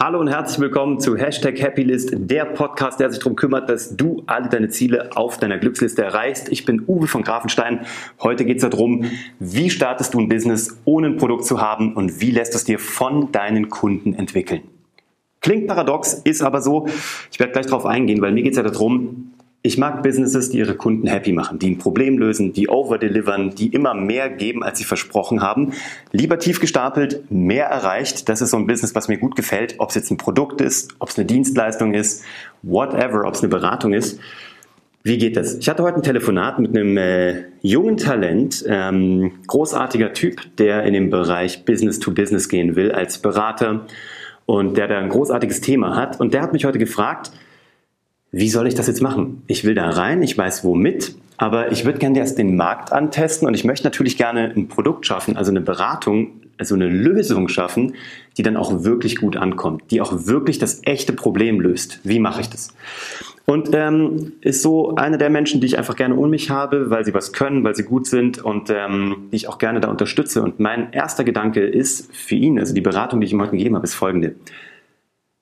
[0.00, 4.22] Hallo und herzlich willkommen zu Hashtag Happylist, der Podcast, der sich darum kümmert, dass du
[4.26, 6.52] alle deine Ziele auf deiner Glücksliste erreichst.
[6.52, 7.80] Ich bin Uwe von Grafenstein.
[8.22, 9.06] Heute geht es darum,
[9.40, 12.78] wie startest du ein Business, ohne ein Produkt zu haben und wie lässt es dir
[12.78, 14.60] von deinen Kunden entwickeln.
[15.40, 16.86] Klingt paradox, ist aber so.
[17.32, 19.32] Ich werde gleich darauf eingehen, weil mir geht es ja darum,
[19.62, 23.68] ich mag Businesses, die ihre Kunden happy machen, die ein Problem lösen, die overdelivern, die
[23.68, 25.72] immer mehr geben, als sie versprochen haben.
[26.12, 28.28] Lieber tief gestapelt, mehr erreicht.
[28.28, 29.74] Das ist so ein Business, was mir gut gefällt.
[29.78, 32.24] Ob es jetzt ein Produkt ist, ob es eine Dienstleistung ist,
[32.62, 34.20] whatever, ob es eine Beratung ist.
[35.02, 35.56] Wie geht das?
[35.56, 40.92] Ich hatte heute ein Telefonat mit einem äh, jungen Talent, ähm, großartiger Typ, der in
[40.92, 43.86] den Bereich Business to Business gehen will als Berater
[44.46, 46.20] und der da ein großartiges Thema hat.
[46.20, 47.32] Und der hat mich heute gefragt,
[48.30, 49.42] wie soll ich das jetzt machen?
[49.46, 53.46] Ich will da rein, ich weiß womit, aber ich würde gerne erst den Markt antesten
[53.46, 57.94] und ich möchte natürlich gerne ein Produkt schaffen, also eine Beratung, also eine Lösung schaffen,
[58.36, 62.00] die dann auch wirklich gut ankommt, die auch wirklich das echte Problem löst.
[62.02, 62.74] Wie mache ich das?
[63.46, 67.06] Und ähm, ist so einer der Menschen, die ich einfach gerne um mich habe, weil
[67.06, 70.42] sie was können, weil sie gut sind und ähm, die ich auch gerne da unterstütze.
[70.42, 73.76] Und mein erster Gedanke ist für ihn, also die Beratung, die ich ihm heute gegeben
[73.76, 74.34] habe, ist folgende.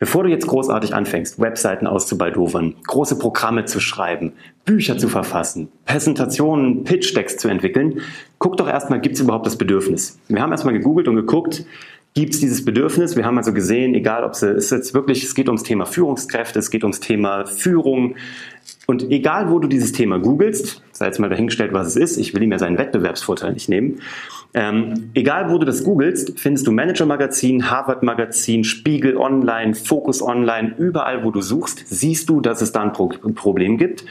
[0.00, 4.32] Bevor du jetzt großartig anfängst, Webseiten auszubaldowern, große Programme zu schreiben,
[4.64, 8.00] Bücher zu verfassen, Präsentationen, Pitch-Decks zu entwickeln,
[8.38, 10.18] guck doch erstmal, gibt es überhaupt das Bedürfnis?
[10.28, 11.66] Wir haben erstmal gegoogelt und geguckt,
[12.14, 13.16] gibt es dieses Bedürfnis?
[13.16, 16.70] Wir haben also gesehen, egal ob es jetzt wirklich, es geht ums Thema Führungskräfte, es
[16.70, 18.16] geht ums Thema Führung.
[18.86, 22.34] Und egal, wo du dieses Thema googelst, sei jetzt mal dahingestellt, was es ist, ich
[22.34, 24.00] will ihm ja seinen Wettbewerbsvorteil nicht nehmen,
[24.52, 30.22] ähm, egal wo du das googelst, findest du Manager Magazin, Harvard Magazin, Spiegel Online, Focus
[30.22, 34.04] Online, überall wo du suchst, siehst du, dass es da ein Pro Problem gibt,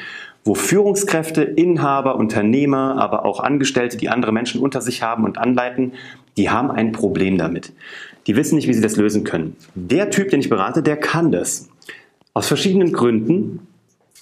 [0.45, 5.91] wo Führungskräfte, Inhaber, Unternehmer, aber auch Angestellte, die andere Menschen unter sich haben und anleiten,
[6.39, 7.73] die haben ein Problem damit.
[8.25, 9.57] Die wissen nicht, wie sie das lösen können.
[9.75, 11.67] Der Typ, den ich berate, der kann das.
[12.33, 13.67] Aus verschiedenen Gründen.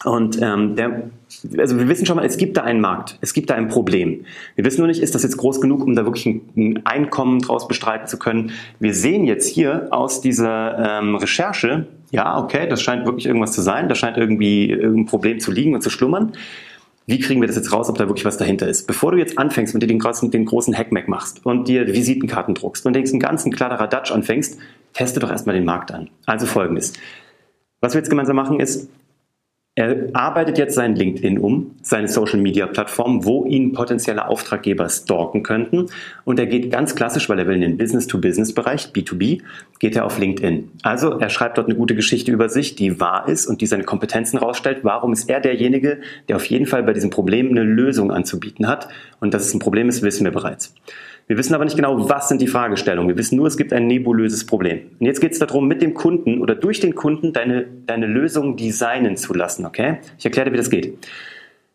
[0.03, 1.11] Und ähm, der,
[1.57, 4.25] also wir wissen schon mal, es gibt da einen Markt, es gibt da ein Problem.
[4.55, 7.67] Wir wissen nur nicht, ist das jetzt groß genug, um da wirklich ein, Einkommen draus
[7.67, 8.51] bestreiten zu können.
[8.79, 13.61] Wir sehen jetzt hier aus dieser ähm, Recherche, ja, okay, das scheint wirklich irgendwas zu
[13.61, 16.31] sein, da scheint irgendwie irgendein Problem zu liegen und zu schlummern.
[17.09, 18.85] Wie kriegen wir das jetzt raus, ob da wirklich was dahinter ist?
[18.85, 22.53] Bevor du jetzt anfängst und dir den großen, den großen Hackmack machst und dir Visitenkarten
[22.53, 24.59] druckst und den ganzen Kladderadatsch anfängst,
[24.91, 26.09] teste doch erstmal den Markt an.
[26.25, 26.91] Also folgendes.
[27.79, 28.89] Was wir jetzt gemeinsam machen ist,
[29.77, 35.43] er arbeitet jetzt sein LinkedIn um, seine Social Media Plattform, wo ihn potenzielle Auftraggeber stalken
[35.43, 35.85] könnten.
[36.25, 39.43] Und er geht ganz klassisch, weil er will in den Business-to-Business-Bereich, B2B,
[39.77, 40.71] geht er auf LinkedIn.
[40.81, 43.83] Also er schreibt dort eine gute Geschichte über sich, die wahr ist und die seine
[43.83, 44.79] Kompetenzen rausstellt.
[44.81, 48.87] Warum ist er derjenige, der auf jeden Fall bei diesem Problem eine Lösung anzubieten hat?
[49.19, 50.73] Und dass es ein Problem ist, wissen wir bereits.
[51.27, 53.09] Wir wissen aber nicht genau, was sind die Fragestellungen.
[53.09, 54.91] Wir wissen nur, es gibt ein nebulöses Problem.
[54.97, 58.55] Und jetzt geht es darum, mit dem Kunden oder durch den Kunden deine, deine Lösung
[58.55, 59.65] designen zu lassen.
[59.65, 59.97] Okay?
[60.17, 61.05] Ich erkläre dir, wie das geht.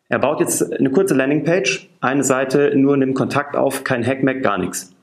[0.09, 4.57] Er baut jetzt eine kurze Landingpage, eine Seite, nur nimmt Kontakt auf, kein Hackmack, gar
[4.57, 4.93] nichts.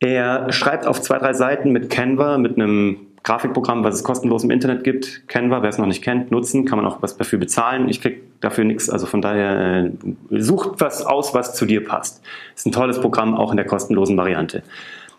[0.00, 4.50] Er schreibt auf zwei, drei Seiten mit Canva, mit einem Grafikprogramm, was es kostenlos im
[4.50, 5.26] Internet gibt.
[5.28, 7.88] Canva, wer es noch nicht kennt, nutzen, kann man auch was dafür bezahlen.
[7.88, 9.90] Ich krieg dafür nichts, also von daher äh,
[10.30, 12.22] sucht was aus, was zu dir passt.
[12.54, 14.62] Ist ein tolles Programm, auch in der kostenlosen Variante.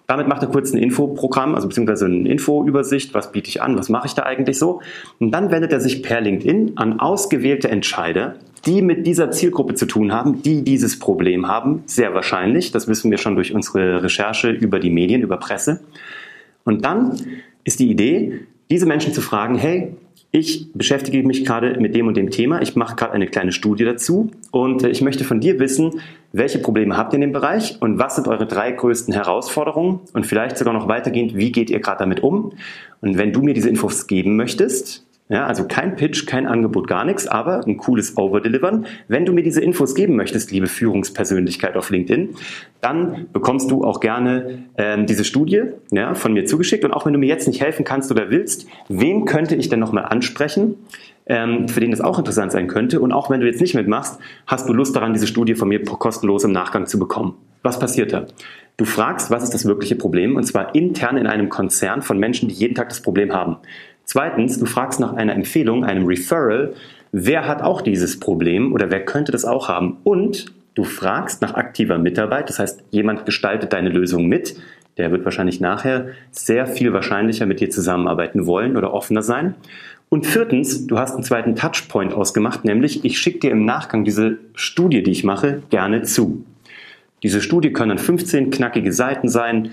[0.06, 3.90] Damit macht er kurz ein Infoprogramm, also beziehungsweise eine Infoübersicht, was biete ich an, was
[3.90, 4.82] mache ich da eigentlich so.
[5.20, 8.36] Und dann wendet er sich per LinkedIn an ausgewählte Entscheider,
[8.68, 12.72] die mit dieser Zielgruppe zu tun haben, die dieses Problem haben, sehr wahrscheinlich.
[12.72, 15.80] Das wissen wir schon durch unsere Recherche über die Medien, über Presse.
[16.66, 17.18] Und dann
[17.64, 19.96] ist die Idee, diese Menschen zu fragen, hey,
[20.32, 23.86] ich beschäftige mich gerade mit dem und dem Thema, ich mache gerade eine kleine Studie
[23.86, 26.02] dazu und äh, ich möchte von dir wissen,
[26.34, 30.26] welche Probleme habt ihr in dem Bereich und was sind eure drei größten Herausforderungen und
[30.26, 32.52] vielleicht sogar noch weitergehend, wie geht ihr gerade damit um?
[33.00, 37.04] Und wenn du mir diese Infos geben möchtest, ja, also kein Pitch, kein Angebot, gar
[37.04, 38.86] nichts, aber ein cooles Overdelivern.
[39.08, 42.36] Wenn du mir diese Infos geben möchtest, liebe Führungspersönlichkeit auf LinkedIn,
[42.82, 46.86] dann bekommst du auch gerne ähm, diese Studie ja, von mir zugeschickt.
[46.86, 49.80] Und auch wenn du mir jetzt nicht helfen kannst oder willst, wen könnte ich denn
[49.80, 50.76] nochmal ansprechen,
[51.26, 53.00] ähm, für den das auch interessant sein könnte?
[53.00, 55.84] Und auch wenn du jetzt nicht mitmachst, hast du Lust daran, diese Studie von mir
[55.84, 57.34] kostenlos im Nachgang zu bekommen.
[57.64, 58.28] Was passiert da?
[58.78, 60.36] Du fragst, was ist das wirkliche Problem?
[60.36, 63.58] Und zwar intern in einem Konzern von Menschen, die jeden Tag das Problem haben.
[64.06, 66.74] Zweitens, du fragst nach einer Empfehlung, einem Referral,
[67.12, 69.98] wer hat auch dieses Problem oder wer könnte das auch haben?
[70.04, 74.56] Und du fragst nach aktiver Mitarbeit, das heißt, jemand gestaltet deine Lösung mit,
[74.98, 79.56] der wird wahrscheinlich nachher sehr viel wahrscheinlicher mit dir zusammenarbeiten wollen oder offener sein.
[80.08, 84.38] Und viertens, du hast einen zweiten Touchpoint ausgemacht, nämlich ich schicke dir im Nachgang diese
[84.54, 86.46] Studie, die ich mache, gerne zu.
[87.24, 89.72] Diese Studie können dann 15 knackige Seiten sein,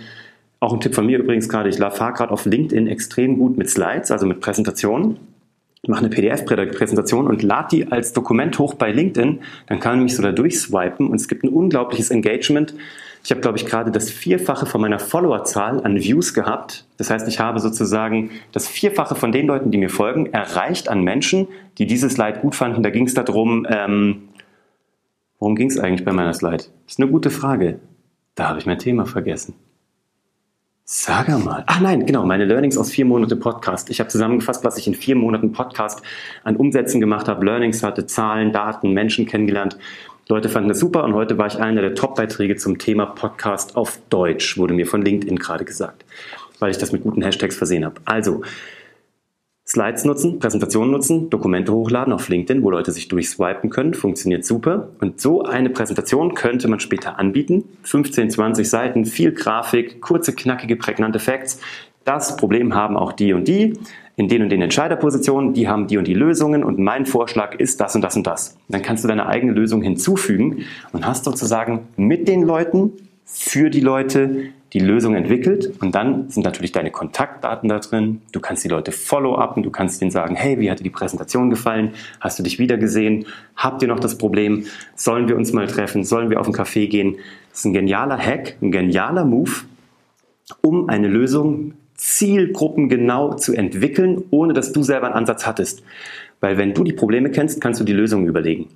[0.62, 3.68] Auch ein Tipp von mir übrigens gerade, ich fahre gerade auf LinkedIn extrem gut mit
[3.68, 5.18] Slides, also mit Präsentationen
[5.88, 10.14] mache eine PDF-Präsentation und lade die als Dokument hoch bei LinkedIn, dann kann man mich
[10.14, 12.74] so da durchswipen und es gibt ein unglaubliches Engagement.
[13.24, 16.86] Ich habe, glaube ich, gerade das Vierfache von meiner Followerzahl an Views gehabt.
[16.98, 21.02] Das heißt, ich habe sozusagen das Vierfache von den Leuten, die mir folgen, erreicht an
[21.02, 21.48] Menschen,
[21.78, 22.84] die dieses Slide gut fanden.
[22.84, 24.28] Da ging es darum, ähm,
[25.40, 26.58] worum ging es eigentlich bei meiner Slide?
[26.58, 27.80] Das ist eine gute Frage.
[28.36, 29.54] Da habe ich mein Thema vergessen.
[30.94, 31.64] Sag mal.
[31.68, 33.88] Ach nein, genau, meine Learnings aus vier Monate Podcast.
[33.88, 36.02] Ich habe zusammengefasst, was ich in vier Monaten Podcast
[36.44, 39.78] an Umsätzen gemacht habe, Learnings hatte, Zahlen, Daten, Menschen kennengelernt.
[40.28, 44.00] Leute fanden das super und heute war ich einer der Top-Beiträge zum Thema Podcast auf
[44.10, 46.04] Deutsch, wurde mir von LinkedIn gerade gesagt,
[46.58, 47.94] weil ich das mit guten Hashtags versehen habe.
[48.04, 48.42] Also,
[49.72, 54.88] Slides nutzen, Präsentationen nutzen, Dokumente hochladen auf LinkedIn, wo Leute sich durchswipen können, funktioniert super.
[55.00, 57.64] Und so eine Präsentation könnte man später anbieten.
[57.84, 61.58] 15, 20 Seiten, viel Grafik, kurze, knackige, prägnante Facts.
[62.04, 63.72] Das Problem haben auch die und die
[64.16, 67.80] in den und den Entscheiderpositionen, die haben die und die Lösungen und mein Vorschlag ist
[67.80, 68.58] das und das und das.
[68.68, 72.92] Dann kannst du deine eigene Lösung hinzufügen und hast sozusagen mit den Leuten,
[73.24, 78.22] für die Leute die Lösung entwickelt und dann sind natürlich deine Kontaktdaten da drin.
[78.32, 81.50] Du kannst die Leute follow-upen, du kannst denen sagen, hey, wie hat dir die Präsentation
[81.50, 81.92] gefallen?
[82.20, 83.26] Hast du dich wieder gesehen?
[83.54, 84.64] Habt ihr noch das Problem?
[84.94, 86.04] Sollen wir uns mal treffen?
[86.04, 87.16] Sollen wir auf einen Café gehen?
[87.50, 89.50] Das ist ein genialer Hack, ein genialer Move,
[90.62, 95.82] um eine Lösung zielgruppengenau zu entwickeln, ohne dass du selber einen Ansatz hattest.
[96.40, 98.68] Weil wenn du die Probleme kennst, kannst du die Lösung überlegen.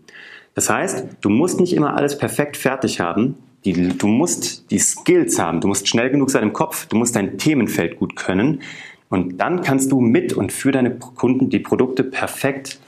[0.55, 5.39] Das heißt, du musst nicht immer alles perfekt fertig haben, die, du musst die Skills
[5.39, 8.63] haben, du musst schnell genug sein im Kopf, du musst dein Themenfeld gut können.
[9.09, 12.81] Und dann kannst du mit und für deine Kunden die Produkte perfekt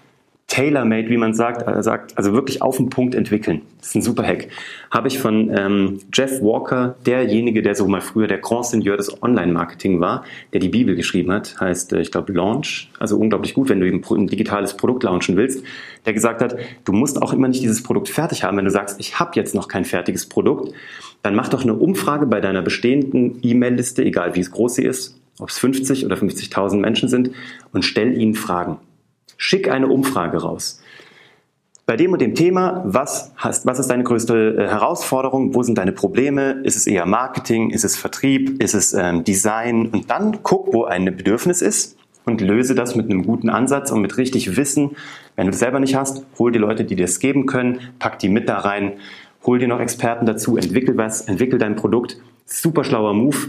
[0.49, 3.61] tailor-made, wie man sagt, äh, sagt, also wirklich auf den Punkt entwickeln.
[3.79, 4.49] Das ist ein super Hack.
[4.91, 9.23] Habe ich von ähm, Jeff Walker, derjenige, der so mal früher der Grand Seigneur des
[9.23, 10.25] Online-Marketing war,
[10.55, 13.87] der die Bibel geschrieben hat, heißt, äh, ich glaube, Launch, also unglaublich gut, wenn du
[13.87, 15.63] ein, ein digitales Produkt launchen willst,
[16.07, 18.57] der gesagt hat, du musst auch immer nicht dieses Produkt fertig haben.
[18.57, 20.73] Wenn du sagst, ich habe jetzt noch kein fertiges Produkt,
[21.23, 25.51] dann mach doch eine Umfrage bei deiner bestehenden E-Mail-Liste, egal wie groß sie ist, ob
[25.51, 27.33] es 50 oder 50.000 Menschen sind,
[27.73, 28.79] und stell ihnen Fragen.
[29.39, 30.83] Schick eine Umfrage raus.
[31.87, 35.55] Bei dem und dem Thema, was, hast, was ist deine größte äh, Herausforderung?
[35.55, 36.61] Wo sind deine Probleme?
[36.65, 37.71] Ist es eher Marketing?
[37.71, 38.63] Ist es Vertrieb?
[38.63, 39.89] Ist es ähm, Design?
[39.89, 41.97] Und dann guck, wo ein Bedürfnis ist
[42.27, 44.97] und löse das mit einem guten Ansatz und mit richtig Wissen.
[45.35, 48.19] Wenn du es selber nicht hast, hol die Leute, die dir es geben können, pack
[48.19, 48.95] die mit da rein,
[49.47, 52.19] hol dir noch Experten dazu, entwickel was, entwickel dein Produkt.
[52.45, 53.49] Super schlauer Move.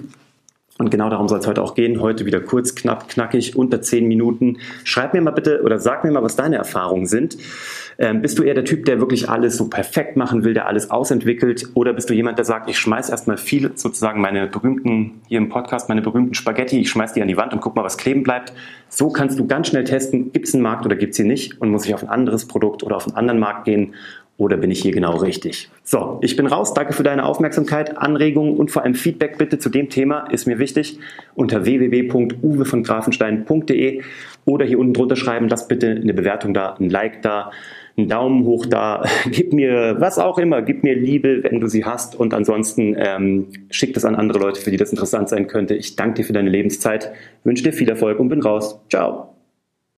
[0.80, 2.00] Und genau darum soll es heute auch gehen.
[2.00, 4.60] Heute wieder kurz, knapp, knackig, unter zehn Minuten.
[4.86, 7.38] Schreib mir mal bitte oder sag mir mal, was deine Erfahrungen sind.
[7.98, 10.90] Ähm, bist du eher der Typ, der wirklich alles so perfekt machen will, der alles
[10.90, 11.68] ausentwickelt?
[11.74, 15.50] Oder bist du jemand, der sagt, ich schmeiß erstmal viel, sozusagen meine berühmten, hier im
[15.50, 18.24] Podcast, meine berühmten Spaghetti, ich schmeiß die an die Wand und guck mal, was kleben
[18.24, 18.54] bleibt.
[18.88, 21.60] So kannst du ganz schnell testen, gibt es einen Markt oder gibt es ihn nicht
[21.60, 23.96] und muss ich auf ein anderes Produkt oder auf einen anderen Markt gehen
[24.40, 25.70] oder bin ich hier genau richtig?
[25.84, 26.74] So, ich bin raus.
[26.74, 30.60] Danke für deine Aufmerksamkeit, Anregungen und vor allem Feedback bitte zu dem Thema ist mir
[30.60, 30.98] wichtig
[31.36, 34.02] unter www.uwe-von-grafenstein.de
[34.46, 37.52] oder hier unten drunter schreiben, lass bitte eine Bewertung da, ein Like da,
[37.98, 41.84] einen Daumen hoch da, gib mir was auch immer, gib mir Liebe, wenn du sie
[41.84, 45.76] hast und ansonsten ähm, schick das an andere Leute, für die das interessant sein könnte.
[45.76, 47.12] Ich danke dir für deine Lebenszeit,
[47.44, 48.80] wünsche dir viel Erfolg und bin raus.
[48.90, 49.39] Ciao.